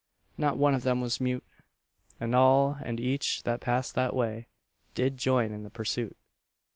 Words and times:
Not 0.35 0.57
one 0.57 0.73
of 0.73 0.81
them 0.81 0.99
was 0.99 1.21
mute; 1.21 1.45
And 2.19 2.33
all 2.33 2.75
and 2.83 2.99
each 2.99 3.43
that 3.43 3.61
passed 3.61 3.93
that 3.93 4.15
way 4.15 4.47
Did 4.95 5.15
join 5.17 5.51
in 5.51 5.61
the 5.61 5.69
pursuit. 5.69 6.17